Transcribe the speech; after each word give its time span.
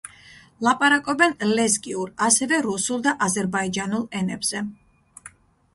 ლაპარაკობენ 0.67 1.35
ლეზგიურ, 1.59 2.11
აგრეთვე 2.29 2.63
რუსულ 2.69 3.05
და 3.09 3.15
აზერბაიჯანულ 3.27 4.09
ენებზე. 4.23 4.65